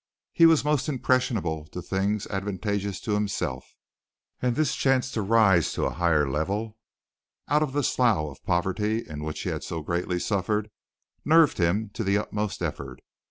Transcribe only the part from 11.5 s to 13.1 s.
him to the utmost effort.